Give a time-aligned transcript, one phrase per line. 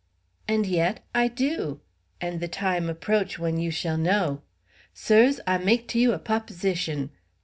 [0.47, 1.79] "And yet I do!
[2.19, 4.41] And the time approach when you shall know!
[4.95, 7.11] Sirs, I make to you a p'oposition.